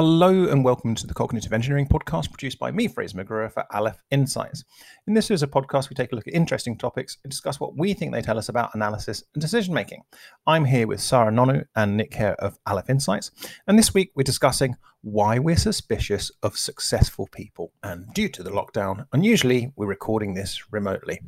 [0.00, 4.02] Hello and welcome to the Cognitive Engineering Podcast produced by me, Fraser McGruer, for Aleph
[4.10, 4.64] Insights.
[5.06, 7.76] In this is a podcast, we take a look at interesting topics and discuss what
[7.76, 10.00] we think they tell us about analysis and decision making.
[10.46, 13.30] I'm here with Sarah Nonu and Nick Hare of Aleph Insights,
[13.66, 17.70] and this week we're discussing why we're suspicious of successful people.
[17.82, 21.20] And due to the lockdown, unusually, we're recording this remotely.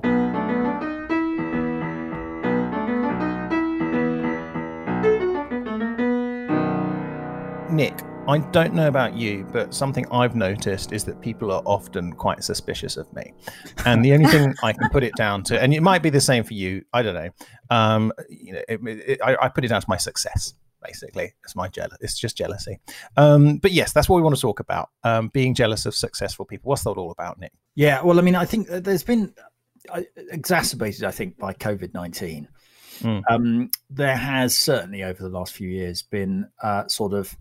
[7.70, 7.98] Nick,
[8.28, 12.44] I don't know about you, but something I've noticed is that people are often quite
[12.44, 13.34] suspicious of me.
[13.84, 16.20] And the only thing I can put it down to, and it might be the
[16.20, 17.30] same for you, I don't know.
[17.68, 21.34] Um, you know, it, it, I, I, put it down to my success, basically.
[21.42, 21.98] It's my jealous.
[22.00, 22.78] It's just jealousy.
[23.16, 24.90] Um, but yes, that's what we want to talk about.
[25.02, 26.68] Um, being jealous of successful people.
[26.68, 27.52] What's that all about, Nick?
[27.74, 29.34] Yeah, well, I mean, I think there's been
[29.88, 32.46] uh, exacerbated, I think, by COVID nineteen.
[33.00, 33.22] Mm.
[33.28, 37.36] Um, there has certainly over the last few years been uh, sort of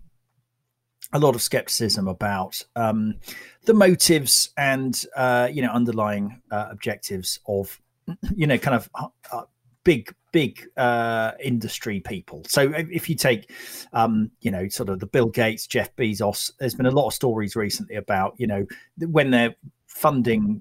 [1.12, 3.14] a lot of skepticism about um,
[3.64, 7.80] the motives and uh, you know underlying uh, objectives of
[8.34, 9.42] you know kind of uh, uh
[9.84, 12.42] big big uh, industry people.
[12.48, 13.50] So if you take
[13.92, 17.14] um, you know sort of the Bill Gates, Jeff Bezos, there's been a lot of
[17.14, 18.66] stories recently about you know
[18.98, 19.54] when they're
[19.86, 20.60] funding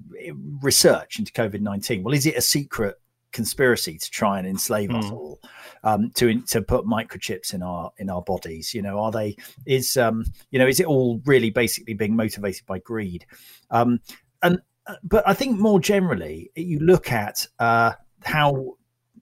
[0.62, 2.04] research into COVID nineteen.
[2.04, 3.00] Well, is it a secret
[3.32, 5.00] conspiracy to try and enslave mm.
[5.00, 5.14] us hmm.
[5.14, 5.40] all
[5.84, 9.98] um, to to put microchips in our in our bodies you know are they is
[9.98, 13.26] um, you know is it all really basically being motivated by greed
[13.70, 14.00] um,
[14.44, 17.92] and uh, but i think more generally you look at uh,
[18.24, 18.76] how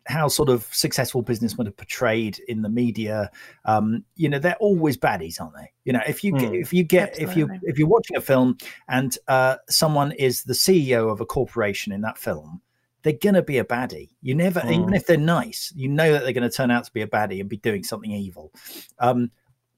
[0.08, 3.30] how sort of successful business businessmen are portrayed in the media
[3.66, 6.84] um, you know they're always baddies aren't they you know if you mm, if you
[6.84, 7.32] get absolutely.
[7.32, 8.58] if you if you're watching a film
[8.88, 12.62] and uh, someone is the ceo of a corporation in that film
[13.04, 14.10] they're going to be a baddie.
[14.22, 14.72] You never, mm.
[14.72, 17.08] even if they're nice, you know that they're going to turn out to be a
[17.08, 18.52] baddie and be doing something evil.
[19.00, 19.32] Um,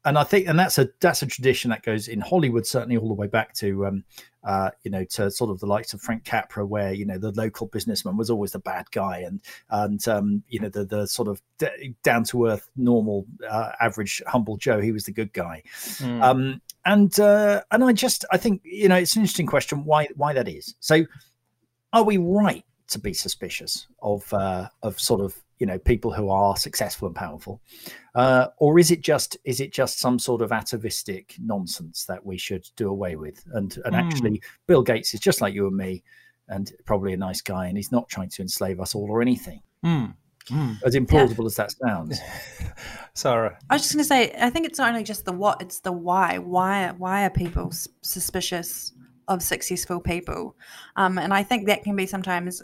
[0.03, 3.08] and I think, and that's a that's a tradition that goes in Hollywood certainly all
[3.08, 4.03] the way back to, um,
[4.44, 7.31] uh, you know, to sort of the likes of Frank Capra, where you know the
[7.33, 11.28] local businessman was always the bad guy, and and um, you know the the sort
[11.28, 15.62] of d- down to earth, normal, uh, average, humble Joe, he was the good guy.
[15.68, 16.24] Mm.
[16.24, 20.07] Um, and uh, and I just I think you know it's an interesting question why
[20.16, 20.74] why that is.
[20.79, 21.06] So
[21.94, 26.29] are we right to be suspicious of uh, of sort of you know people who
[26.29, 27.62] are successful and powerful,
[28.16, 32.38] uh, or is it just is it just some sort of atavistic nonsense that we
[32.38, 33.44] should do away with?
[33.53, 34.00] And and mm.
[34.00, 36.03] actually, Bill Gates is just like you and me,
[36.47, 39.62] and probably a nice guy, and he's not trying to enslave us all or anything.
[39.85, 40.16] Mm.
[40.50, 40.78] Mm.
[40.84, 41.46] As implausible yeah.
[41.46, 42.19] as that sounds,
[43.13, 43.57] Sarah.
[43.69, 45.81] I was just going to say, I think it's not only just the what; it's
[45.81, 46.40] the why.
[46.40, 46.91] Why?
[46.97, 48.91] Why are people suspicious
[49.27, 50.55] of successful people.
[50.95, 52.61] Um, and I think that can be sometimes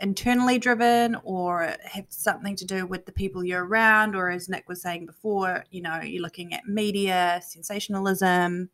[0.00, 4.68] internally driven or have something to do with the people you're around, or as Nick
[4.68, 8.70] was saying before, you know, you're looking at media, sensationalism,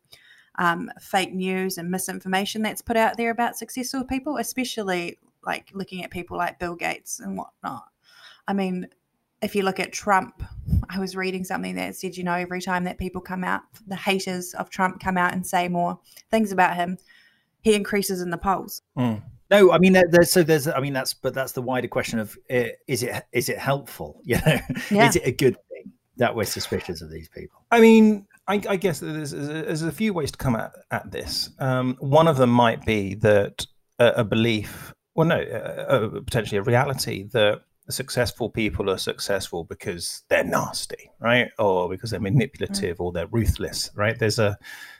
[0.59, 6.03] um, fake news, and misinformation that's put out there about successful people, especially like looking
[6.03, 7.85] at people like Bill Gates and whatnot.
[8.47, 8.87] I mean,
[9.41, 10.43] if you look at Trump,
[10.89, 13.95] I was reading something that said, you know, every time that people come out, the
[13.95, 15.99] haters of Trump come out and say more
[16.31, 16.97] things about him,
[17.61, 18.81] he increases in the polls.
[18.97, 19.21] Mm.
[19.51, 22.37] No, I mean, there's, so there's, I mean, that's, but that's the wider question of
[22.51, 24.21] uh, is it, is it helpful?
[24.25, 24.59] You know,
[24.89, 25.07] yeah.
[25.07, 27.63] is it a good thing that we're suspicious of these people?
[27.71, 31.49] I mean, I, I guess there's, there's, a few ways to come at, at this.
[31.59, 33.65] Um, one of them might be that
[33.99, 40.23] a, a belief, well, no, uh, potentially a reality that successful people are successful because
[40.29, 41.49] they're nasty, right?
[41.59, 44.17] Or because they're manipulative or they're ruthless, right?
[44.17, 44.57] There's a,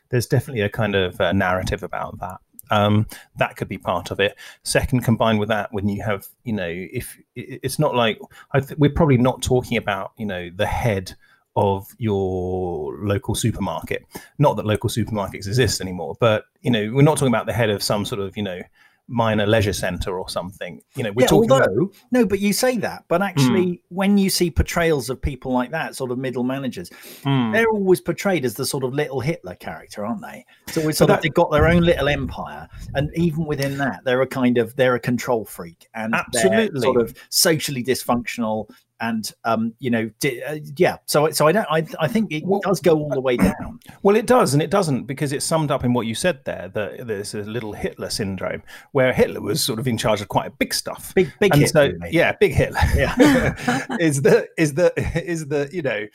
[0.10, 2.38] there's definitely a kind of uh, narrative about that.
[2.72, 3.08] Um,
[3.38, 4.36] that could be part of it.
[4.64, 8.20] Second, combined with that, when you have, you know, if it's not like
[8.54, 11.16] th- we're probably not talking about, you know, the head
[11.56, 14.06] of your local supermarket.
[14.38, 17.70] Not that local supermarkets exist anymore, but you know, we're not talking about the head
[17.70, 18.62] of some sort of, you know,
[19.08, 20.82] minor leisure center or something.
[20.96, 23.80] You know, we're yeah, talking although, no, but you say that, but actually, mm.
[23.90, 26.90] when you see portrayals of people like that, sort of middle managers,
[27.24, 27.54] mm.
[27.54, 30.46] they're always portrayed as the sort of little Hitler character, aren't they?
[30.68, 31.18] So it's sort that...
[31.18, 34.76] of they've got their own little empire, and even within that, they're a kind of
[34.76, 38.70] they're a control freak and absolutely sort of socially dysfunctional
[39.00, 40.98] and um, you know, di- uh, yeah.
[41.06, 41.68] So, so I don't.
[41.70, 43.80] I, I think it well, does go all the way down.
[44.04, 46.70] Well, it does, and it doesn't because it's summed up in what you said there.
[46.74, 48.64] That there's a little Hitler syndrome
[48.94, 51.14] where Hitler was sort of in charge of quite a big stuff.
[51.14, 51.98] Big, big and Hitler.
[52.00, 52.80] So, yeah, big Hitler.
[52.96, 53.16] Yeah,
[54.00, 54.94] is the is the
[55.26, 56.06] is the you know.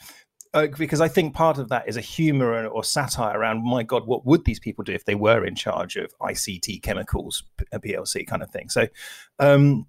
[0.53, 4.05] Uh, because I think part of that is a humor or satire around, my God,
[4.05, 8.27] what would these people do if they were in charge of ICI chemicals, a PLC
[8.27, 8.67] kind of thing.
[8.67, 8.87] So,
[9.39, 9.85] um,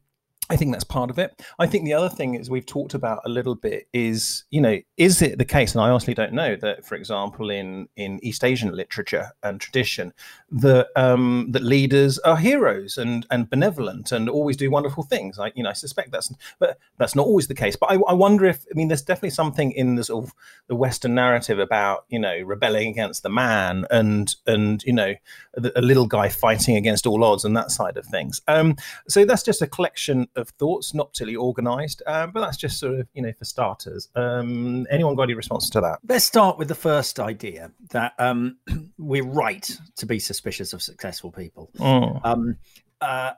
[0.52, 1.42] I think that's part of it.
[1.58, 4.78] I think the other thing is we've talked about a little bit is, you know,
[4.98, 8.44] is it the case, and I honestly don't know, that, for example, in, in East
[8.44, 10.12] Asian literature and tradition,
[10.50, 15.38] that um, that leaders are heroes and, and benevolent and always do wonderful things.
[15.38, 17.74] I, you know, I suspect that's, but that's not always the case.
[17.74, 20.34] But I, I wonder if, I mean, there's definitely something in the sort of
[20.66, 25.14] the Western narrative about, you know, rebelling against the man and, and you know,
[25.56, 28.42] a, a little guy fighting against all odds and that side of things.
[28.48, 28.76] Um,
[29.08, 33.00] so that's just a collection of thoughts, not particularly organised, um, but that's just sort
[33.00, 34.08] of you know for starters.
[34.14, 35.98] Um, anyone got any response to that?
[36.08, 38.56] Let's start with the first idea that um,
[38.98, 41.70] we're right to be suspicious of successful people.
[41.78, 42.56] Mm.
[43.00, 43.32] Uh,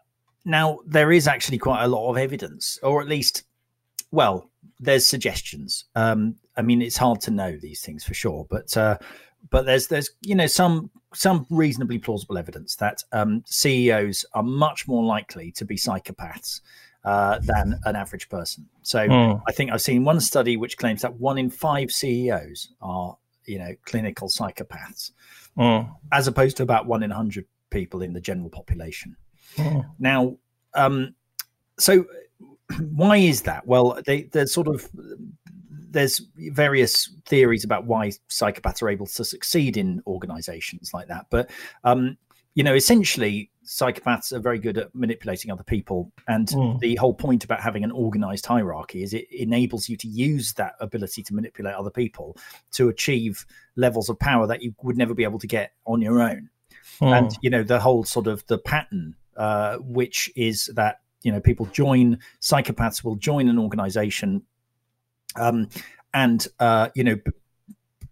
[0.45, 3.45] now there is actually quite a lot of evidence, or at least,
[4.11, 5.85] well, there's suggestions.
[5.95, 8.99] Um, I mean, it's hard to know these things for sure, but uh,
[9.51, 14.87] but there's there's you know some some reasonably plausible evidence that um, CEOs are much
[14.89, 16.61] more likely to be psychopaths
[17.05, 18.67] uh, than an average person.
[18.83, 19.43] So mm.
[19.47, 23.17] I think I've seen one study which claims that one in five CEOs are
[23.47, 25.11] you know clinical psychopaths,
[25.57, 25.89] mm.
[26.13, 29.17] as opposed to about one in a hundred people in the general population.
[29.57, 29.85] Mm.
[29.99, 30.37] Now,
[30.75, 31.15] um,
[31.79, 32.07] so
[32.95, 33.67] why is that?
[33.67, 34.89] Well, they, they're sort of
[35.91, 41.27] there's various theories about why psychopaths are able to succeed in organizations like that.
[41.31, 41.51] But
[41.85, 42.17] um,
[42.55, 46.13] you know, essentially, psychopaths are very good at manipulating other people.
[46.29, 46.79] And mm.
[46.81, 50.75] the whole point about having an organized hierarchy is it enables you to use that
[50.81, 52.37] ability to manipulate other people
[52.73, 53.47] to achieve
[53.77, 56.51] levels of power that you would never be able to get on your own.
[57.01, 57.19] Mm.
[57.19, 61.41] And, you know, the whole sort of the pattern, uh, which is that, you know,
[61.41, 64.43] people join, psychopaths will join an organization
[65.37, 65.69] um,
[66.13, 67.19] and uh, you know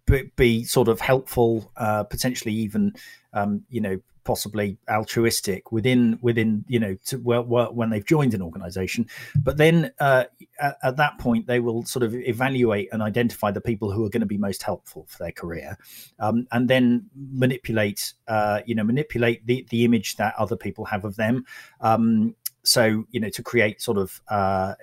[0.05, 2.93] b- be sort of helpful, uh, potentially even
[3.33, 8.33] um, you know possibly altruistic within within you know to, well, well, when they've joined
[8.33, 9.05] an organization.
[9.35, 10.25] But then uh,
[10.59, 14.09] at, at, that point they will sort of evaluate and identify the people who are
[14.09, 15.77] going to be most helpful for their career
[16.19, 21.05] um, and then manipulate uh, you know manipulate the the image that other people have
[21.05, 21.45] of them.
[21.81, 24.75] Um, so you know to create sort of uh,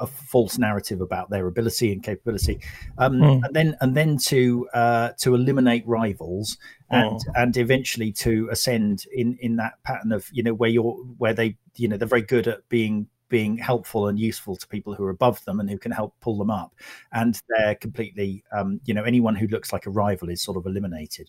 [0.00, 2.60] a false narrative about their ability and capability,
[2.98, 3.44] um, mm.
[3.44, 6.56] and then and then to uh, to eliminate rivals
[6.90, 7.32] and mm.
[7.34, 11.56] and eventually to ascend in in that pattern of you know where you're where they
[11.76, 15.10] you know they're very good at being being helpful and useful to people who are
[15.10, 16.74] above them and who can help pull them up.
[17.12, 20.66] And they're completely, um, you know, anyone who looks like a rival is sort of
[20.66, 21.28] eliminated.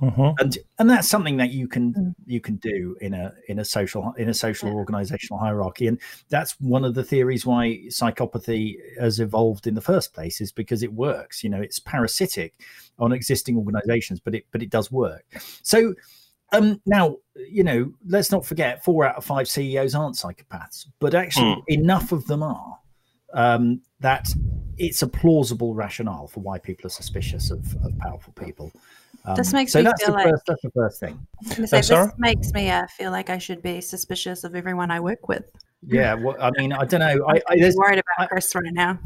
[0.00, 0.30] Mm-hmm.
[0.38, 2.14] And and that's something that you can mm.
[2.26, 4.74] you can do in a in a social in a social yeah.
[4.74, 5.86] organizational hierarchy.
[5.86, 10.52] And that's one of the theories why psychopathy has evolved in the first place is
[10.52, 11.42] because it works.
[11.42, 12.54] You know, it's parasitic
[12.98, 15.24] on existing organizations, but it but it does work.
[15.62, 15.94] So
[16.52, 21.14] um, now, you know, let's not forget four out of five CEOs aren't psychopaths, but
[21.14, 21.62] actually mm.
[21.68, 22.78] enough of them are
[23.34, 24.28] um, that
[24.78, 28.72] it's a plausible rationale for why people are suspicious of, of powerful people.
[29.24, 31.26] Um, this makes so me that's feel the like first, that's the first thing.
[31.66, 35.00] Say, oh, this makes me uh, feel like I should be suspicious of everyone I
[35.00, 35.44] work with.
[35.86, 37.26] Yeah, well, I mean, I don't know.
[37.26, 38.98] I, am worried about I, Chris right now.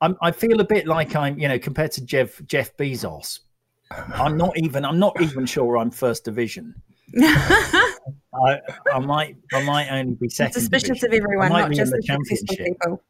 [0.00, 3.40] I'm, I feel a bit like I'm, you know, compared to Jeff Jeff Bezos.
[3.90, 4.84] I'm not even.
[4.84, 6.74] I'm not even sure I'm first division.
[7.18, 8.60] I,
[8.92, 10.52] I, might I might only be second.
[10.52, 11.24] Suspicious division.
[11.24, 12.48] of everyone, not just the championship.
[12.58, 13.02] People.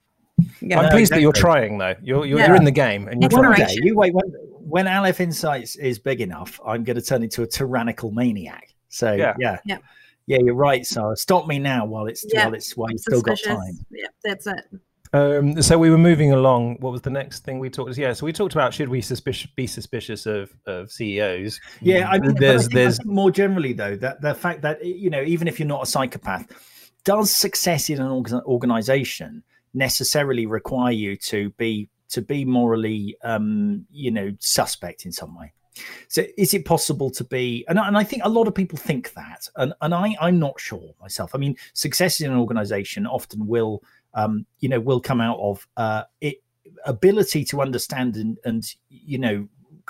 [0.60, 0.80] Yeah.
[0.80, 1.94] I'm pleased that you're trying though.
[2.02, 2.48] You're you're, yeah.
[2.48, 3.66] you're in the game and you're One trying.
[3.66, 4.30] Day, you wait when
[4.68, 8.74] when Aleph Insights is big enough, I'm going to turn into a tyrannical maniac.
[8.88, 9.78] So yeah, yeah, yeah,
[10.26, 10.86] yeah you're right.
[10.86, 12.44] So stop me now while it's yeah.
[12.44, 13.78] while it's while you've still got time.
[13.90, 14.64] Yeah, that's it.
[15.12, 16.76] Um, so we were moving along.
[16.80, 17.96] What was the next thing we talked?
[17.96, 21.60] Yeah, so we talked about should we suspicious, be suspicious of, of CEOs?
[21.80, 25.22] Yeah, I mean, there's, I there's more generally though that the fact that you know
[25.22, 26.46] even if you're not a psychopath,
[27.04, 28.10] does success in an
[28.44, 29.42] organization
[29.74, 35.52] necessarily require you to be to be morally um, you know suspect in some way?
[36.08, 39.12] So is it possible to be and, and I think a lot of people think
[39.14, 41.34] that and, and I, I'm not sure myself.
[41.34, 43.82] I mean, success in an organization often will
[44.14, 46.42] um, you know, will come out of uh, it
[46.84, 49.48] ability to understand and, and you know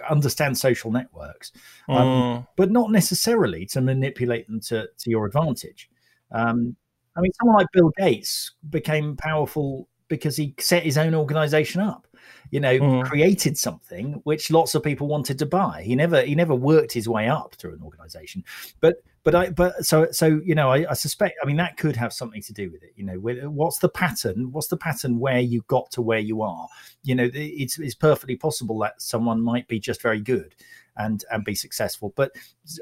[0.09, 1.53] understand social networks,
[1.89, 2.47] um, mm.
[2.57, 5.91] but not necessarily to manipulate them to to your advantage.
[6.31, 6.77] Um,
[7.17, 12.07] I mean, someone like Bill Gates became powerful because he set his own organization up
[12.51, 13.05] you know mm.
[13.05, 17.09] created something which lots of people wanted to buy he never he never worked his
[17.09, 18.43] way up through an organization
[18.81, 18.97] but
[19.31, 22.15] but i but so so you know I, I, suspect i mean that could have
[22.15, 25.41] something to do with it you know with, what's the pattern what's the pattern where
[25.41, 26.67] you got to where you are
[27.03, 30.55] you know it's it's perfectly possible that someone might be just very good
[30.97, 32.33] and and be successful but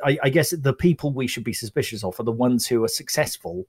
[0.04, 2.88] I, I guess the people we should be suspicious of are the ones who are
[2.88, 3.66] successful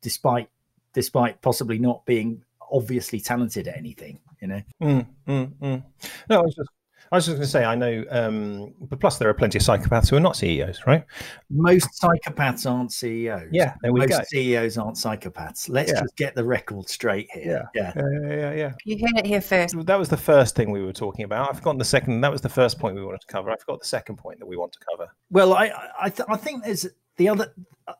[0.00, 0.48] despite
[0.92, 4.20] despite possibly not being obviously talented at anything.
[4.40, 4.62] You know.
[4.82, 5.84] Mm, mm, mm.
[6.28, 6.70] No, I was just
[7.12, 9.64] I was just going to say, I know, um, but plus there are plenty of
[9.64, 11.04] psychopaths who are not CEOs, right?
[11.50, 13.48] Most psychopaths aren't CEOs.
[13.50, 14.20] Yeah, there we Most go.
[14.28, 15.68] CEOs aren't psychopaths.
[15.68, 16.02] Let's Yeah.
[16.02, 17.68] just get the record straight here.
[17.74, 18.72] Yeah, yeah, yeah, yeah.
[18.84, 19.74] You heard it here first.
[19.86, 21.48] That was the first thing we were talking about.
[21.50, 22.20] I've forgotten the second.
[22.20, 23.50] That was the first point we wanted to cover.
[23.50, 25.10] I forgot the second point that we want to cover.
[25.30, 26.86] Well, I I, th- I think there's
[27.16, 27.52] the other.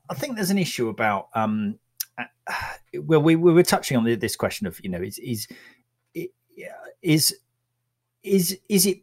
[0.09, 1.31] I think there's an issue about.
[1.35, 1.81] um
[2.17, 2.25] uh,
[2.95, 5.49] Well, we, we were touching on the, this question of you know is is
[7.03, 7.35] is
[8.23, 9.03] is is it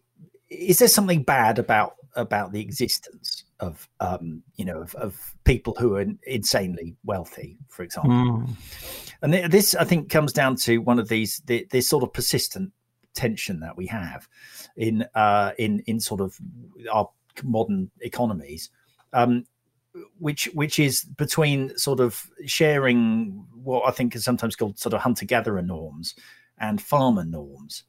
[0.50, 5.75] is there something bad about about the existence of um you know of, of people
[5.79, 8.12] who are insanely wealthy, for example?
[9.21, 12.13] And th- this, I think, comes down to one of these the, this sort of
[12.13, 12.71] persistent
[13.15, 14.27] tension that we have
[14.75, 16.38] in uh, in in sort of
[16.91, 17.09] our
[17.43, 18.69] modern economies,
[19.13, 19.45] um,
[20.19, 25.01] which which is between sort of sharing what I think is sometimes called sort of
[25.01, 26.15] hunter gatherer norms
[26.59, 27.83] and farmer norms.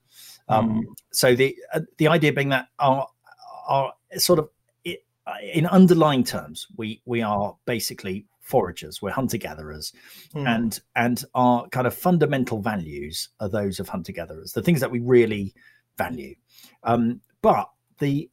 [0.48, 3.06] Um, So the uh, the idea being that our
[3.68, 4.48] our sort of
[4.84, 5.04] it,
[5.54, 9.92] in underlying terms, we we are basically foragers, we're hunter gatherers,
[10.34, 10.48] Mm.
[10.48, 14.90] and and our kind of fundamental values are those of hunter gatherers, the things that
[14.90, 15.54] we really
[15.98, 16.34] value.
[16.82, 18.30] Um, but the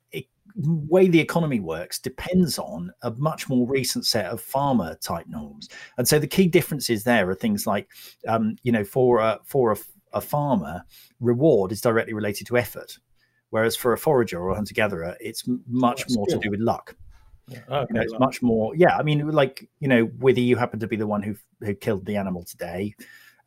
[0.90, 5.68] way the economy works depends on a much more recent set of farmer type norms,
[5.98, 7.90] and so the key differences there are things like,
[8.28, 9.78] um, you know, for a for a,
[10.16, 10.84] a farmer,
[11.20, 12.98] reward is directly related to effort.
[13.52, 16.60] Whereas for a forager or a hunter gatherer, it's much That's more to do with
[16.60, 16.96] luck.
[17.52, 20.56] Okay, you know, it's well, much more yeah i mean like you know whether you
[20.56, 22.96] happen to be the one who who killed the animal today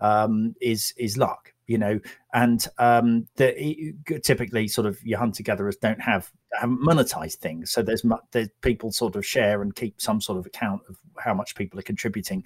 [0.00, 2.00] um is is luck you know
[2.32, 7.82] and um the typically sort of your hunter gatherers don't have haven't monetized things so
[7.82, 11.34] there's mu- there's people sort of share and keep some sort of account of how
[11.34, 12.44] much people are contributing.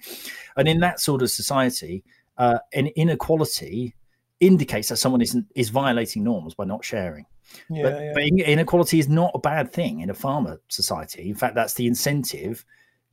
[0.57, 2.03] And in that sort of society
[2.37, 3.95] uh an inequality
[4.45, 7.25] indicates that someone isn't is violating norms by not sharing
[7.69, 8.11] yeah, but, yeah.
[8.13, 11.29] but inequality is not a bad thing in a farmer society.
[11.29, 12.65] In fact, that's the incentive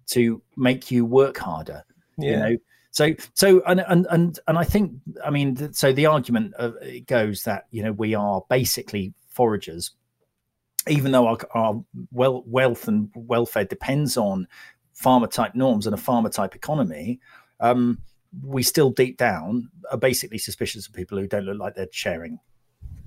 [0.09, 1.85] to make you work harder.
[2.19, 2.31] yeah.
[2.31, 2.57] You know,
[2.93, 4.93] so so and and and and I think
[5.25, 9.91] I mean so the argument of, it goes that you know we are basically foragers,
[10.89, 14.49] even though our, our well wealth and welfare depends on
[14.93, 17.21] farmer type norms and a farmer type economy.
[17.61, 18.01] Um,
[18.45, 22.39] we still deep down are basically suspicious of people who don't look like they're sharing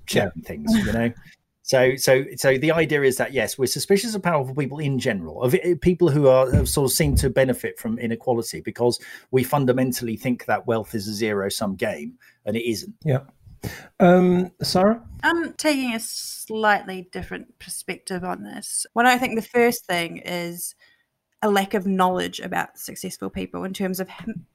[0.06, 1.12] sharing things you know
[1.62, 5.42] so so so the idea is that yes we're suspicious of powerful people in general
[5.42, 9.00] of people who are have sort of seem to benefit from inequality because
[9.30, 13.20] we fundamentally think that wealth is a zero sum game and it isn't yeah.
[13.98, 15.02] Um, Sarah.
[15.22, 18.86] I'm taking a slightly different perspective on this.
[18.92, 20.74] What I think the first thing is
[21.44, 24.08] a lack of knowledge about successful people in terms of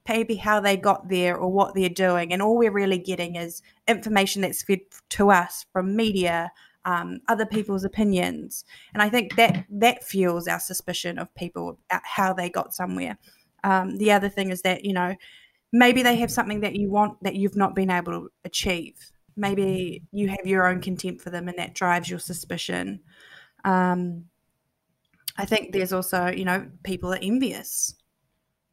[0.09, 2.33] maybe how they got there or what they're doing.
[2.33, 4.79] And all we're really getting is information that's fed
[5.09, 6.51] to us from media,
[6.85, 8.65] um, other people's opinions.
[8.95, 13.19] And I think that that fuels our suspicion of people how they got somewhere.
[13.63, 15.15] Um, the other thing is that, you know,
[15.71, 20.03] maybe they have something that you want that you've not been able to achieve maybe
[20.11, 22.99] you have your own contempt for them and that drives your suspicion
[23.63, 24.25] um,
[25.39, 27.95] i think there's also you know people are envious.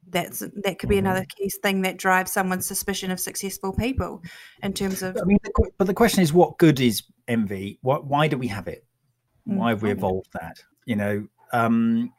[0.09, 4.23] That's that could be another key thing that drives someone's suspicion of successful people
[4.63, 8.07] in terms of i mean the, but the question is what good is envy what
[8.07, 8.85] why do we have it?
[9.45, 9.97] Why have we Mm.
[9.99, 10.57] evolved that?
[10.85, 12.13] You know um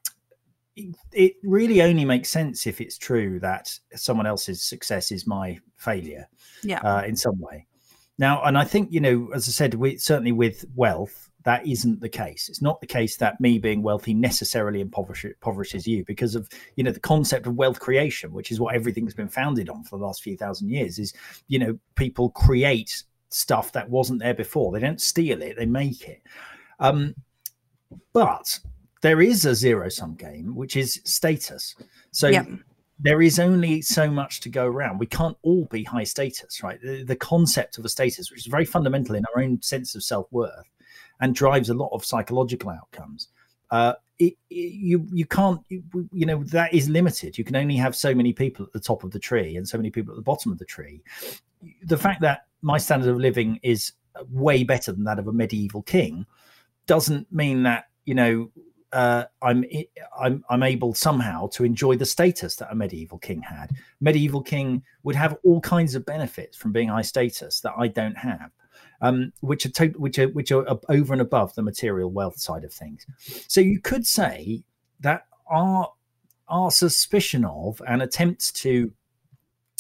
[0.75, 5.57] it- it really only makes sense if it's true that someone else's success is my
[5.77, 6.27] failure
[6.63, 6.79] yeah.
[6.81, 7.65] uh, in some way.
[8.19, 12.01] Now, and I think you know, as I said, we, certainly with wealth, that isn't
[12.01, 12.49] the case.
[12.49, 16.83] It's not the case that me being wealthy necessarily impoverish, impoverishes you because of you
[16.83, 20.03] know the concept of wealth creation, which is what everything's been founded on for the
[20.05, 20.99] last few thousand years.
[20.99, 21.13] Is
[21.47, 24.73] you know people create stuff that wasn't there before.
[24.73, 26.21] They don't steal it; they make it.
[26.81, 27.15] Um,
[28.11, 28.59] but
[29.01, 31.75] there is a zero sum game, which is status.
[32.11, 32.43] So Yeah.
[32.99, 34.99] there is only so much to go around.
[34.99, 36.81] We can't all be high status, right?
[36.81, 40.03] The, the concept of a status, which is very fundamental in our own sense of
[40.03, 40.67] self worth,
[41.21, 43.29] and drives a lot of psychological outcomes.
[43.71, 47.37] Uh, it, it- you you can't you, you know that is limited.
[47.37, 49.77] You can only have so many people at the top of the tree and so
[49.77, 51.01] many people at the bottom of the tree.
[51.83, 53.91] The fact that my standard of living is
[54.31, 56.25] way better than that of a medieval king
[56.87, 58.49] doesn't mean that you know
[58.93, 59.65] uh, I'm
[60.19, 63.71] I'm I'm able somehow to enjoy the status that a medieval king had.
[63.99, 68.17] Medieval king would have all kinds of benefits from being high status that I don't
[68.17, 68.49] have,
[69.01, 72.63] um, which are to, which are which are over and above the material wealth side
[72.63, 73.05] of things.
[73.47, 74.63] So you could say
[74.99, 75.91] that our
[76.47, 78.91] our suspicion of and attempts to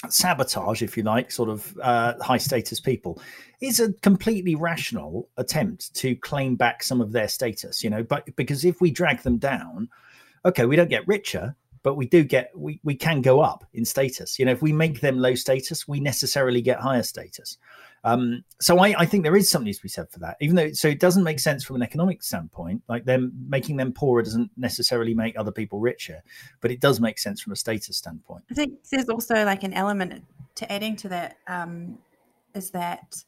[0.09, 3.21] sabotage, if you like, sort of uh, high status people,
[3.61, 7.83] is a completely rational attempt to claim back some of their status.
[7.83, 9.89] You know, but because if we drag them down,
[10.45, 11.55] okay, we don't get richer,
[11.87, 14.37] but we do get we we can go up in status.
[14.37, 17.57] You know, if we make them low status, we necessarily get higher status.
[18.03, 20.73] Um, so I, I, think there is something to be said for that, even though
[20.73, 22.81] so it doesn't make sense from an economic standpoint.
[22.89, 26.21] Like them making them poorer doesn't necessarily make other people richer,
[26.59, 28.43] but it does make sense from a status standpoint.
[28.51, 30.25] I think there's also like an element
[30.55, 31.99] to adding to that um,
[32.53, 33.23] is that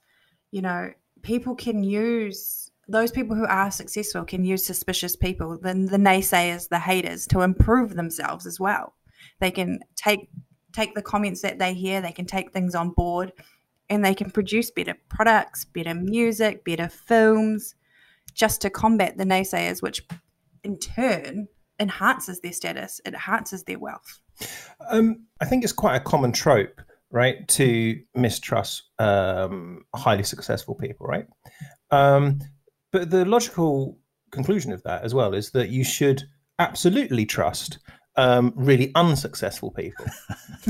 [0.51, 5.85] you know people can use those people who are successful can use suspicious people, then
[5.85, 8.95] the naysayers, the haters, to improve themselves as well.
[9.39, 10.29] They can take
[10.73, 13.33] take the comments that they hear, they can take things on board
[13.89, 17.75] and they can produce better products, better music, better films,
[18.33, 20.05] just to combat the naysayers, which
[20.63, 21.47] in turn
[21.79, 24.19] enhances their status, it enhances their wealth.
[24.89, 31.07] Um, I think it's quite a common trope, right, to mistrust um, highly successful people,
[31.07, 31.25] right?
[31.91, 32.39] Um,
[32.91, 33.97] but the logical
[34.31, 36.23] conclusion of that as well is that you should
[36.59, 37.79] absolutely trust
[38.15, 40.05] um, really unsuccessful people.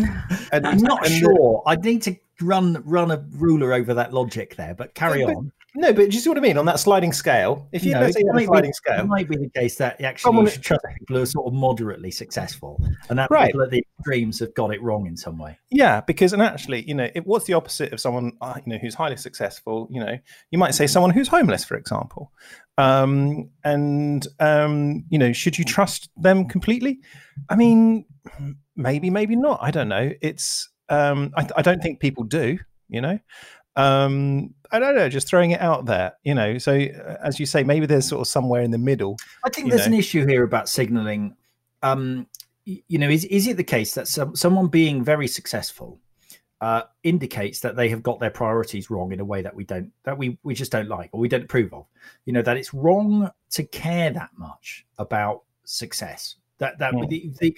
[0.52, 1.64] and, I'm not sure.
[1.66, 5.52] I need to run run a ruler over that logic there, but carry but, on.
[5.76, 6.58] No, but do you see what I mean?
[6.58, 9.30] On that sliding scale, if you, know, let's say you sliding be, scale, it might
[9.30, 12.82] be the case that actually you should trust people who are sort of moderately successful,
[13.10, 13.48] and that right.
[13.48, 15.58] people at the extremes have got it wrong in some way.
[15.70, 18.80] Yeah, because and actually, you know, it, what's the opposite of someone uh, you know
[18.80, 19.88] who's highly successful?
[19.92, 20.18] You know,
[20.50, 22.32] you might say someone who's homeless, for example.
[22.80, 27.00] Um, and um, you know, should you trust them completely?
[27.48, 28.06] I mean,
[28.76, 29.60] maybe, maybe not.
[29.62, 30.12] I don't know.
[30.22, 32.60] It's um, I, I don't think people do.
[32.88, 33.20] You know,
[33.76, 36.58] um, I don't know, just throwing it out there, you know.
[36.58, 39.18] So, uh, as you say, maybe there's sort of somewhere in the middle.
[39.46, 39.94] I think there's know.
[39.94, 41.36] an issue here about signaling.
[41.82, 42.28] Um,
[42.66, 46.00] you know, is is it the case that some, someone being very successful
[46.62, 49.92] uh, indicates that they have got their priorities wrong in a way that we don't,
[50.04, 51.86] that we we just don't like or we don't approve of?
[52.26, 56.36] You know, that it's wrong to care that much about success.
[56.58, 57.08] That that mm.
[57.08, 57.58] the, the,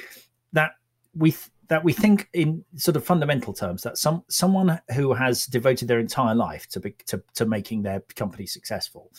[0.53, 0.73] that
[1.15, 1.33] we
[1.71, 5.99] that we think in sort of fundamental terms that some someone who has devoted their
[5.99, 9.09] entire life to, be, to to making their company successful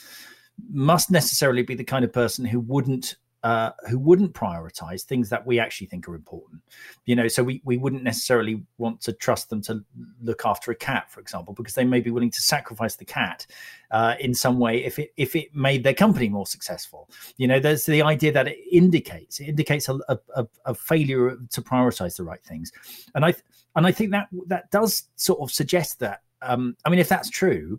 [0.70, 5.44] must necessarily be the kind of person who wouldn't uh, who wouldn't prioritize things that
[5.44, 6.62] we actually think are important.
[7.06, 9.84] You know, so we, we wouldn't necessarily want to trust them to
[10.22, 13.46] look after a cat, for example, because they may be willing to sacrifice the cat
[13.90, 17.10] uh, in some way if it if it made their company more successful.
[17.36, 19.98] You know, there's the idea that it indicates it indicates a,
[20.36, 22.72] a, a failure to prioritize the right things,
[23.14, 23.34] and I
[23.74, 26.22] and I think that that does sort of suggest that.
[26.42, 27.78] Um, I mean, if that's true,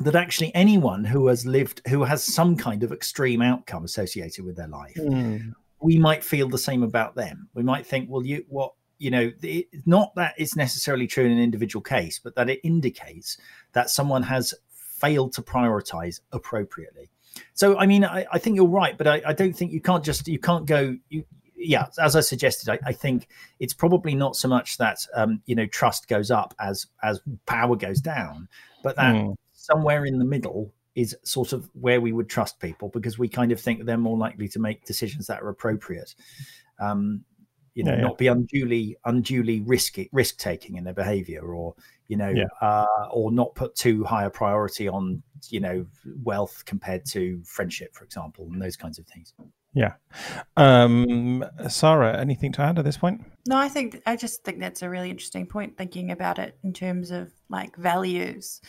[0.00, 4.56] that actually anyone who has lived who has some kind of extreme outcome associated with
[4.56, 5.52] their life mm.
[5.80, 7.48] we might feel the same about them.
[7.54, 11.32] We might think well you what you know it, not that it's necessarily true in
[11.32, 13.38] an individual case but that it indicates
[13.72, 17.10] that someone has failed to prioritize appropriately.
[17.54, 20.04] So i mean i, I think you're right but I, I, don't think you can't
[20.04, 23.28] just you can't go you yeah as i suggested I, I think
[23.60, 27.76] it's probably not so much that um, you know trust goes up as as power
[27.76, 28.48] goes down
[28.82, 29.34] but that mm
[29.70, 33.52] somewhere in the middle is sort of where we would trust people because we kind
[33.52, 36.14] of think they're more likely to make decisions that are appropriate.
[36.80, 37.24] Um,
[37.74, 38.02] you know, yeah, yeah.
[38.02, 41.76] not be unduly unduly risky risk taking in their behavior, or
[42.08, 42.46] you know, yeah.
[42.60, 45.86] uh, or not put too high a priority on you know
[46.24, 49.32] wealth compared to friendship, for example, and those kinds of things.
[49.74, 49.92] Yeah.
[50.56, 53.24] Um, Sarah, anything to add at this point?
[53.46, 55.76] No, I think I just think that's a really interesting point.
[55.78, 58.60] Thinking about it in terms of like values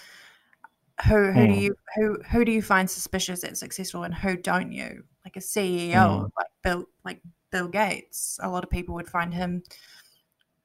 [1.08, 1.54] who who mm.
[1.54, 5.36] do you who who do you find suspicious and successful and who don't you like
[5.38, 6.30] a ceo mm.
[6.38, 9.64] like bill like bill gates a lot of people would find him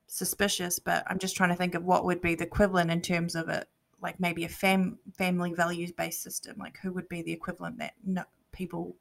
[0.07, 3.35] suspicious but i'm just trying to think of what would be the equivalent in terms
[3.35, 3.69] of it
[4.01, 7.95] like maybe a fam family values based system like who would be the equivalent that
[8.05, 8.95] no, people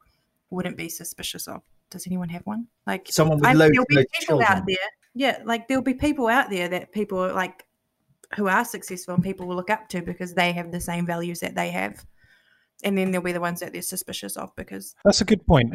[0.50, 3.96] wouldn't be suspicious of does anyone have one like someone with I, loads, there'll be
[3.96, 4.48] people children.
[4.48, 4.76] out there
[5.14, 7.64] yeah like there'll be people out there that people like
[8.36, 11.40] who are successful and people will look up to because they have the same values
[11.40, 12.04] that they have.
[12.82, 15.74] And then there'll be the ones that they're suspicious of because that's a good point.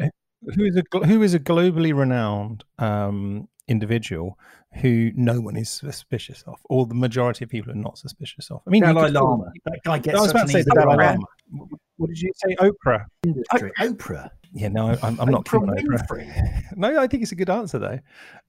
[0.54, 4.38] Who is a who is a globally renowned um, individual
[4.74, 8.62] who no one is suspicious of, or the majority of people are not suspicious of.
[8.66, 9.50] I mean, Dalai Lama.
[9.64, 10.18] That guy gets.
[10.18, 11.66] I was about to say the Dalai Lama.
[12.00, 12.56] What did you say?
[12.56, 13.04] Oprah.
[13.24, 13.70] Industry.
[13.78, 14.30] Oprah.
[14.54, 16.62] Yeah, no, I'm, I'm not keen on Oprah.
[16.74, 17.98] no, I think it's a good answer though.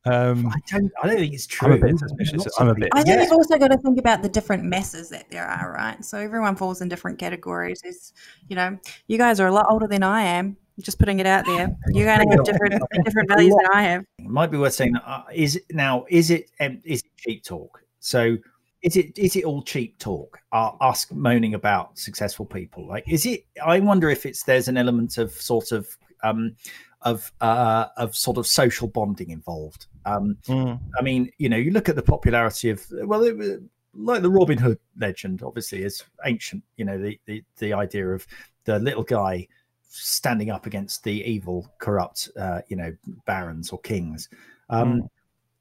[0.05, 0.89] Um, I don't.
[1.03, 1.73] I don't think it's true.
[1.73, 2.47] I'm a bit suspicious.
[2.57, 2.87] I'm a bit.
[2.93, 3.23] I think yeah.
[3.23, 6.03] you've also got to think about the different messes that there are, right?
[6.05, 7.81] So everyone falls in different categories.
[7.83, 8.13] Is
[8.47, 10.55] you know, you guys are a lot older than I am.
[10.79, 11.75] Just putting it out there.
[11.89, 14.05] You're going to have different different values than I have.
[14.17, 14.95] It might be worth saying.
[14.95, 18.37] Uh, is now is it um, is it cheap talk So
[18.81, 20.39] is it is it all cheap talk?
[20.51, 22.87] Uh, us moaning about successful people?
[22.87, 23.45] Like, is it?
[23.63, 25.87] I wonder if it's there's an element of sort of
[26.23, 26.55] um,
[27.03, 29.87] of uh, of sort of social bonding involved.
[30.05, 30.79] Um, mm.
[30.97, 33.61] I mean, you know, you look at the popularity of well, it,
[33.93, 36.63] like the Robin Hood legend, obviously is ancient.
[36.77, 38.25] You know, the the the idea of
[38.65, 39.47] the little guy
[39.89, 44.29] standing up against the evil, corrupt, uh, you know, barons or kings.
[44.69, 45.09] Um, mm.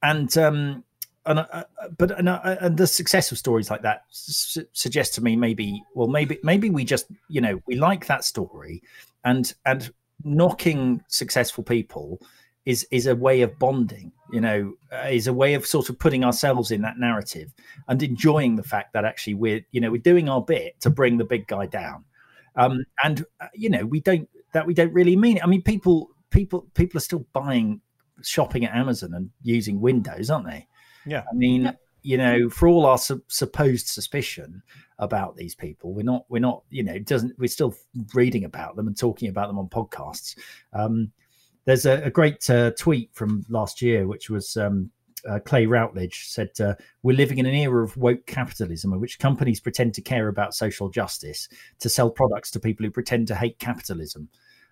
[0.02, 0.85] And um,
[1.31, 1.64] and uh,
[1.97, 5.83] but and, uh, and, the success of stories like that su- suggests to me maybe
[5.95, 8.83] well maybe maybe we just you know we like that story
[9.25, 9.93] and and
[10.25, 12.21] knocking successful people
[12.66, 15.99] is is a way of bonding you know uh, is a way of sort of
[15.99, 17.53] putting ourselves in that narrative
[17.88, 21.16] and enjoying the fact that actually we're you know we're doing our bit to bring
[21.16, 22.05] the big guy down.
[22.57, 25.45] Um and uh, you know we don't that we don't really mean it.
[25.45, 27.81] I mean people people people are still buying
[28.23, 30.66] shopping at amazon and using windows aren't they
[31.07, 31.25] yeah.
[31.31, 34.63] I mean, you know, for all our su- supposed suspicion
[34.99, 37.75] about these people, we're not, we're not, you know, doesn't, we're still
[38.15, 40.37] reading about them and talking about them on podcasts.
[40.73, 41.13] Um,
[41.65, 44.91] there's a, a great uh, tweet from last year, which was um,
[45.29, 49.19] uh, Clay Routledge said, uh, We're living in an era of woke capitalism in which
[49.19, 51.49] companies pretend to care about social justice
[51.81, 54.29] to sell products to people who pretend to hate capitalism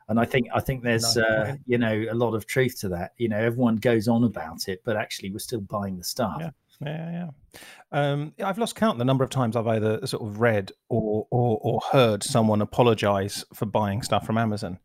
[0.08, 3.12] and I think I think there's uh, you know a lot of truth to that.
[3.16, 6.36] You know, everyone goes on about it, but actually we're still buying the stuff.
[6.40, 6.50] Yeah.
[6.80, 7.60] Yeah, yeah.
[7.90, 11.58] Um, I've lost count the number of times I've either sort of read or or,
[11.60, 14.78] or heard someone apologize for buying stuff from Amazon.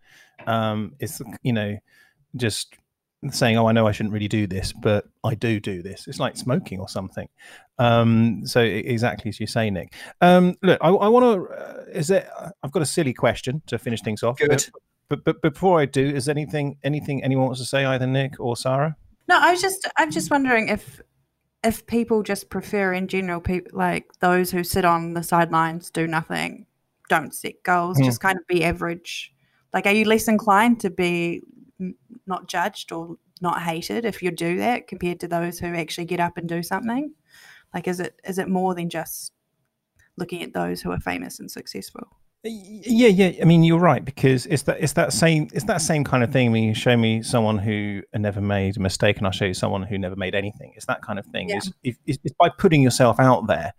[0.47, 1.77] Um, it's you know
[2.35, 2.75] just
[3.29, 6.19] saying, "Oh, I know I shouldn't really do this, but I do do this." It's
[6.19, 7.29] like smoking or something.
[7.77, 9.93] Um, so exactly as you say, Nick.
[10.19, 11.55] Um, look, I, I want to.
[11.55, 12.27] Uh, is there?
[12.63, 14.39] I've got a silly question to finish things off.
[14.39, 14.67] Good.
[15.09, 18.55] But, but before I do, is anything anything anyone wants to say, either Nick or
[18.55, 18.95] Sarah?
[19.27, 21.01] No, I was just I'm just wondering if
[21.63, 26.07] if people just prefer in general, people like those who sit on the sidelines, do
[26.07, 26.65] nothing,
[27.09, 28.05] don't set goals, mm.
[28.05, 29.33] just kind of be average.
[29.73, 31.41] Like, are you less inclined to be
[32.27, 36.19] not judged or not hated if you do that compared to those who actually get
[36.19, 37.13] up and do something?
[37.73, 39.31] Like, is it is it more than just
[40.17, 42.07] looking at those who are famous and successful?
[42.45, 43.41] Yeah, yeah.
[43.41, 46.31] I mean, you're right because it's that it's that same it's that same kind of
[46.31, 46.49] thing.
[46.49, 49.53] I mean, you show me someone who never made a mistake, and I'll show you
[49.53, 50.73] someone who never made anything.
[50.75, 51.49] It's that kind of thing.
[51.49, 51.57] Yeah.
[51.57, 53.73] It's, it's, it's, by putting yourself out there,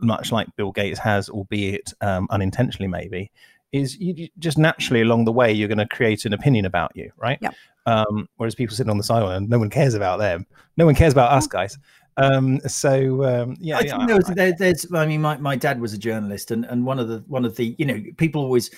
[0.00, 3.30] much like Bill Gates has, albeit um, unintentionally, maybe.
[3.72, 7.12] Is you just naturally along the way you're going to create an opinion about you,
[7.18, 7.38] right?
[7.42, 7.50] Yeah.
[7.84, 10.46] Um, whereas people sitting on the sideline, no one cares about them.
[10.78, 11.76] No one cares about us guys.
[12.16, 14.92] Um, so um, yeah, I yeah, think there was, there, there's.
[14.92, 17.56] I mean, my, my dad was a journalist, and, and one of the one of
[17.56, 18.70] the you know people always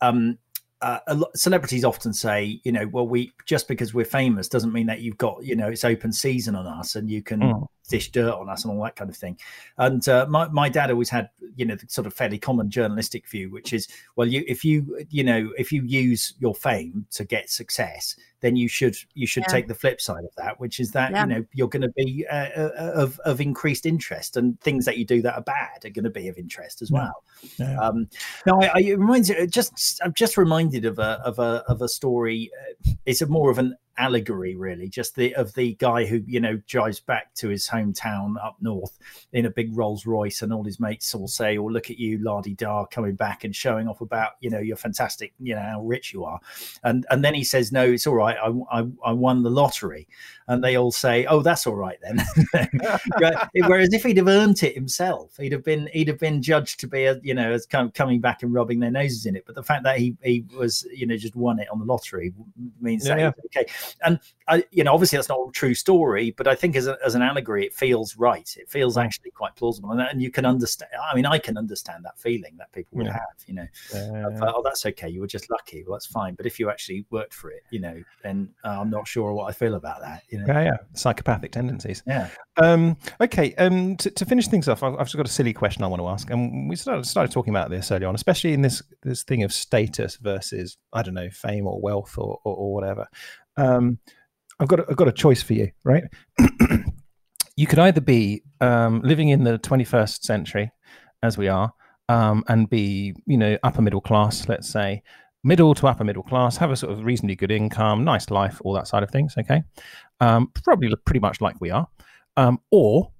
[0.00, 0.38] um,
[0.82, 4.86] uh, lot, celebrities often say, you know, well, we just because we're famous doesn't mean
[4.86, 7.66] that you've got, you know, it's open season on us and you can mm.
[7.86, 9.38] Dish dirt on us and all that kind of thing.
[9.78, 13.28] And uh, my my dad always had, you know, the sort of fairly common journalistic
[13.28, 17.24] view, which is, well, you if you you know if you use your fame to
[17.24, 19.52] get success, then you should you should yeah.
[19.52, 21.22] take the flip side of that, which is that yeah.
[21.22, 24.98] you know you're going to be uh, uh, of of increased interest, and things that
[24.98, 27.22] you do that are bad are going to be of interest as well.
[27.58, 27.78] Yeah.
[27.78, 28.08] Um,
[28.46, 31.88] no, I, I, it reminds just I'm just reminded of a of a of a
[31.88, 32.50] story.
[32.60, 36.40] Uh, it's a more of an allegory really just the of the guy who you
[36.40, 38.98] know drives back to his hometown up north
[39.32, 42.18] in a big rolls royce and all his mates will say oh look at you
[42.18, 45.82] lardy da coming back and showing off about you know you're fantastic you know how
[45.82, 46.40] rich you are.
[46.84, 48.36] And and then he says no it's all right.
[48.42, 50.08] I i, I won the lottery.
[50.48, 52.18] And they all say oh that's all right then.
[53.66, 56.86] Whereas if he'd have earned it himself he'd have been he'd have been judged to
[56.86, 59.44] be a you know as kind of coming back and rubbing their noses in it.
[59.46, 62.32] But the fact that he he was you know just won it on the lottery
[62.80, 63.32] means yeah, that yeah.
[63.46, 63.66] okay
[64.04, 66.96] and I, you know, obviously that's not a true story, but I think as, a,
[67.04, 68.48] as an allegory, it feels right.
[68.56, 70.90] It feels actually quite plausible, and, and you can understand.
[71.02, 73.14] I mean, I can understand that feeling that people would yeah.
[73.14, 73.22] have.
[73.46, 75.08] You know, uh, oh, that's okay.
[75.08, 75.84] You were just lucky.
[75.84, 76.34] Well, that's fine.
[76.34, 79.48] But if you actually worked for it, you know, then uh, I'm not sure what
[79.48, 80.22] I feel about that.
[80.28, 82.02] You know, yeah, yeah, psychopathic tendencies.
[82.06, 82.28] Yeah.
[82.56, 83.54] Um, okay.
[83.56, 86.00] Um, to, to, finish things off, I've, I've, just got a silly question I want
[86.00, 89.24] to ask, and we started, started talking about this earlier on, especially in this this
[89.24, 93.08] thing of status versus I don't know fame or wealth or or, or whatever.
[93.56, 93.98] Um,
[94.60, 96.04] I've got a, I've got a choice for you, right?
[97.56, 100.70] you could either be um, living in the 21st century,
[101.22, 101.72] as we are,
[102.08, 105.02] um, and be you know upper middle class, let's say
[105.44, 108.72] middle to upper middle class, have a sort of reasonably good income, nice life, all
[108.72, 109.34] that side of things.
[109.38, 109.62] Okay,
[110.20, 111.86] um, probably pretty much like we are,
[112.36, 113.10] um, or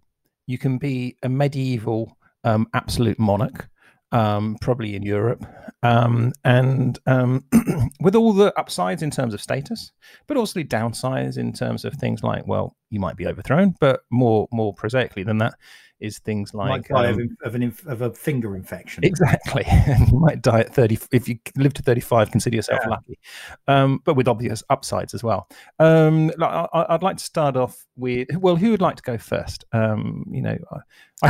[0.46, 3.68] you can be a medieval um, absolute monarch
[4.16, 5.44] um, probably in Europe,
[5.82, 7.44] um, and um,
[8.00, 9.92] with all the upsides in terms of status,
[10.26, 13.74] but also the downsides in terms of things like, well, you might be overthrown.
[13.80, 15.54] But more more prosaically than that
[15.98, 19.02] is things like um, of, of, an inf- of a finger infection.
[19.02, 19.64] Exactly,
[20.10, 22.30] you might die at thirty if you live to thirty five.
[22.30, 22.90] Consider yourself yeah.
[22.90, 23.18] lucky,
[23.66, 25.48] um, but with obvious upsides as well.
[25.78, 29.64] Um, I, would like to start off with well, who would like to go first?
[29.72, 30.78] Um, you know, I,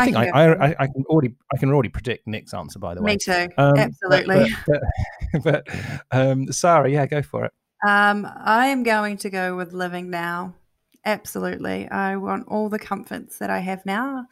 [0.01, 2.79] I think I, I, I, can already I can already predict Nick's answer.
[2.79, 3.49] By the way, me too.
[3.57, 4.51] Um, Absolutely.
[4.66, 4.81] But,
[5.33, 5.69] but, but
[6.11, 7.53] um, Sarah, yeah, go for it.
[7.87, 10.55] Um, I am going to go with living now.
[11.07, 11.88] Absolutely.
[11.88, 14.27] I want all the comforts that I have now.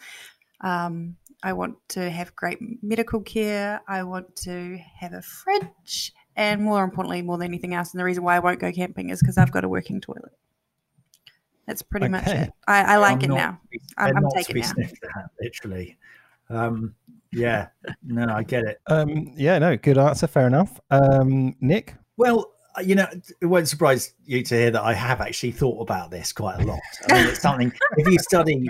[0.60, 3.80] Um, I want to have great medical care.
[3.86, 6.12] I want to have a fridge.
[6.36, 9.10] And more importantly, more than anything else, and the reason why I won't go camping
[9.10, 10.32] is because I've got a working toilet.
[11.66, 12.10] That's pretty okay.
[12.10, 12.50] much it.
[12.66, 13.60] I, I like I'm it now.
[13.96, 15.26] I'm, I'm taking it now.
[15.40, 15.96] literally.
[16.50, 16.94] Um,
[17.32, 17.68] yeah,
[18.02, 18.80] no, I get it.
[18.88, 20.26] Um, yeah, no, good answer.
[20.26, 20.80] Fair enough.
[20.90, 21.94] Um, Nick?
[22.16, 23.06] Well, you know,
[23.40, 26.64] it won't surprise you to hear that I have actually thought about this quite a
[26.64, 26.80] lot.
[27.08, 27.72] I mean, it's something.
[27.96, 28.68] if you study,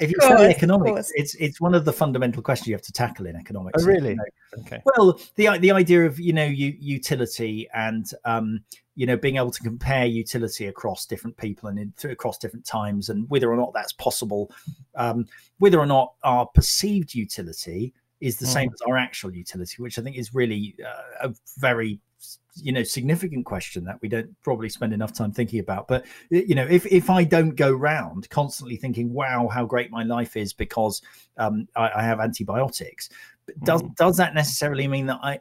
[0.00, 3.26] if you study economics, it's it's one of the fundamental questions you have to tackle
[3.26, 3.82] in economics.
[3.82, 4.10] Oh, really?
[4.10, 4.62] You know.
[4.66, 4.82] Okay.
[4.84, 8.60] Well, the the idea of you know utility and um,
[8.94, 13.08] you know being able to compare utility across different people and in, across different times,
[13.08, 14.50] and whether or not that's possible,
[14.96, 15.26] um,
[15.58, 18.52] whether or not our perceived utility is the mm.
[18.52, 22.00] same as our actual utility, which I think is really uh, a very
[22.62, 26.54] you know significant question that we don't probably spend enough time thinking about but you
[26.54, 30.52] know if if i don't go round constantly thinking wow how great my life is
[30.52, 31.02] because
[31.38, 33.10] um, I, I, have antibiotics
[33.62, 33.94] does mm.
[33.96, 35.38] does that necessarily mean that i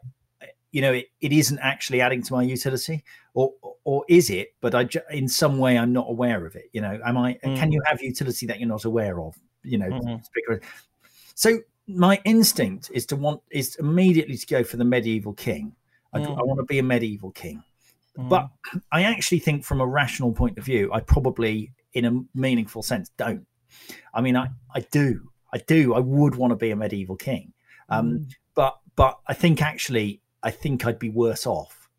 [0.72, 3.54] you know it, it isn't actually adding to my utility or
[3.86, 7.00] or is it but i in some way i'm not aware of it you know
[7.06, 7.58] am i mm.
[7.58, 10.56] can you have utility that you're not aware of you know mm-hmm.
[11.34, 15.74] so my instinct is to want is immediately to go for the medieval king
[16.16, 16.40] I, mm.
[16.40, 17.64] I want to be a medieval king.
[18.18, 18.30] Mm.
[18.30, 18.50] But
[18.92, 23.10] I actually think, from a rational point of view, I probably, in a meaningful sense,
[23.18, 23.46] don't.
[24.14, 25.30] I mean, I, I do.
[25.54, 25.94] I do.
[25.94, 27.54] I would want to be a medieval king.
[27.90, 28.32] Um, mm.
[28.56, 31.90] But but I think actually, I think I'd be worse off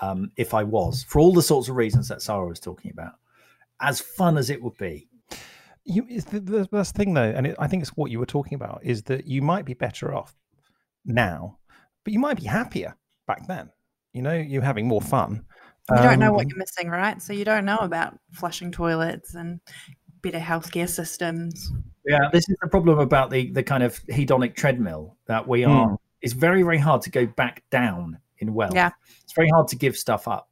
[0.00, 3.12] um, if I was, for all the sorts of reasons that Sarah was talking about.
[3.80, 5.06] As fun as it would be,
[5.84, 8.54] you the, the best thing though, and it, I think it's what you were talking
[8.54, 10.34] about is that you might be better off
[11.04, 11.58] now,
[12.02, 13.70] but you might be happier back then.
[14.12, 15.44] You know, you're having more fun.
[15.90, 17.22] You don't know what um, you're missing, right?
[17.22, 19.60] So you don't know about flushing toilets and
[20.22, 21.70] better healthcare systems.
[22.04, 25.90] Yeah, this is the problem about the the kind of hedonic treadmill that we are.
[25.90, 25.96] Mm.
[26.22, 28.74] It's very very hard to go back down in wealth.
[28.74, 28.90] Yeah,
[29.22, 30.48] it's very hard to give stuff up.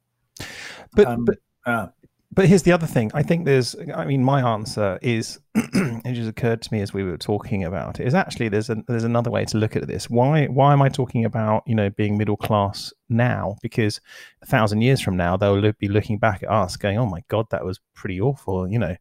[0.93, 1.87] But um, but uh,
[2.35, 3.11] but here's the other thing.
[3.13, 3.75] I think there's.
[3.95, 7.99] I mean, my answer is, it just occurred to me as we were talking about
[7.99, 10.09] it, is actually there's a, there's another way to look at this.
[10.09, 13.55] Why why am I talking about you know being middle class now?
[13.61, 14.01] Because
[14.41, 17.47] a thousand years from now they'll be looking back at us, going, "Oh my God,
[17.51, 18.95] that was pretty awful." You know,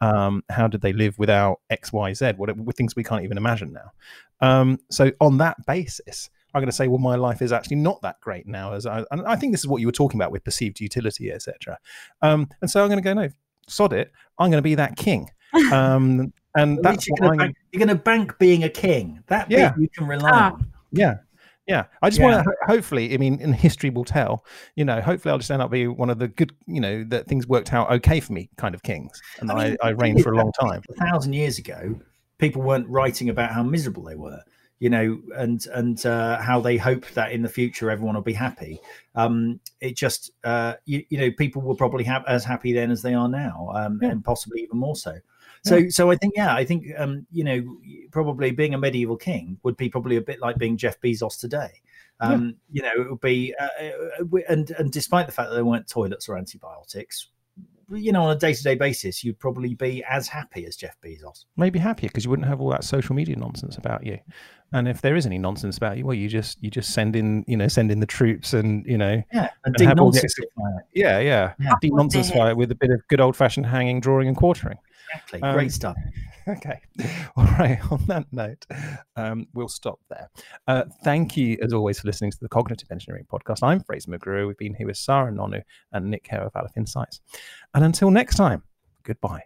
[0.00, 2.32] um, how did they live without X, Y, Z?
[2.36, 3.92] What things we can't even imagine now.
[4.40, 8.02] Um, so on that basis, I'm going to say, well, my life is actually not
[8.02, 8.72] that great now.
[8.72, 11.32] As I, and I think this is what you were talking about with perceived utility,
[11.32, 11.78] etc.
[12.20, 13.28] Um, and so I'm going to go, no,
[13.68, 14.12] sod it.
[14.38, 15.28] I'm going to be that king.
[15.70, 19.22] Um, and that's you're going, bank, you're going to bank being a king.
[19.26, 19.74] That yeah.
[19.78, 20.52] you can rely ah.
[20.52, 20.72] on.
[20.92, 21.16] Yeah.
[21.66, 22.26] Yeah, I just yeah.
[22.26, 22.54] want to.
[22.66, 24.44] Hopefully, I mean, in history will tell.
[24.74, 26.52] You know, hopefully, I'll just end up being one of the good.
[26.66, 29.76] You know, that things worked out okay for me, kind of kings, and I, mean,
[29.80, 30.82] I, I reigned for a long time.
[30.90, 32.00] A thousand years ago,
[32.38, 34.42] people weren't writing about how miserable they were
[34.82, 38.32] you know, and and uh, how they hope that in the future everyone will be
[38.32, 38.80] happy.
[39.14, 43.00] Um, it just, uh, you, you know, people will probably have as happy then as
[43.00, 44.08] they are now, um, yeah.
[44.08, 45.18] and possibly even more so.
[45.62, 45.90] So, yeah.
[45.90, 47.62] so I think, yeah, I think, um, you know,
[48.10, 51.80] probably being a medieval king would be probably a bit like being Jeff Bezos today.
[52.18, 52.82] Um, yeah.
[52.82, 55.86] You know, it would be, uh, uh and and despite the fact that there weren't
[55.86, 57.28] toilets or antibiotics,
[57.94, 60.96] you know, on a day to day basis, you'd probably be as happy as Jeff
[61.04, 61.44] Bezos.
[61.56, 64.18] Maybe happier because you wouldn't have all that social media nonsense about you.
[64.72, 67.44] And if there is any nonsense about you, well, you just you just send in,
[67.46, 70.34] you know, send in the troops and you know, yeah, and, and nonsense
[70.94, 71.74] yeah, yeah, yeah.
[71.80, 74.78] deep nonsense fire with a bit of good old fashioned hanging, drawing, and quartering.
[75.10, 75.96] Exactly, um, great stuff.
[76.48, 76.80] Okay,
[77.36, 77.78] all right.
[77.92, 78.66] On that note,
[79.16, 80.28] um, we'll stop there.
[80.66, 83.62] Uh, thank you, as always, for listening to the Cognitive Engineering Podcast.
[83.62, 84.46] I'm Fraser McGruer.
[84.48, 85.62] We've been here with Sarah Nonu
[85.92, 87.20] and Nick Hare of Aleph Insights.
[87.74, 88.64] And until next time,
[89.04, 89.42] goodbye.